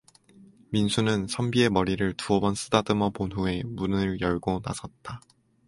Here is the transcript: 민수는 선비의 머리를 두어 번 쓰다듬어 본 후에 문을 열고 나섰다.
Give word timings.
민수는 0.71 1.27
선비의 1.27 1.69
머리를 1.69 2.13
두어 2.13 2.39
번 2.39 2.55
쓰다듬어 2.55 3.11
본 3.11 3.31
후에 3.31 3.61
문을 3.63 4.19
열고 4.19 4.61
나섰다. 4.65 5.21